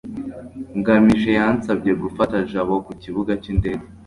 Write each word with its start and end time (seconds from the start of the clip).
ngamije 0.79 1.29
yansabye 1.39 1.91
gufata 2.01 2.35
jabo 2.51 2.75
ku 2.85 2.91
kibuga 3.01 3.31
cy'indege 3.41 3.85